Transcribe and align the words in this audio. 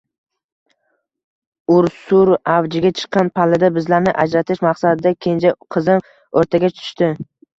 Ur-sur 1.73 2.31
avjiga 2.53 2.91
chiqqan 3.01 3.29
pallada 3.39 3.69
bizlarni 3.77 4.15
ajratish 4.25 4.63
maqsadida 4.69 5.13
kenja 5.29 5.53
qizim 5.77 6.03
o`rtaga 6.43 6.73
tushdi 6.79 7.11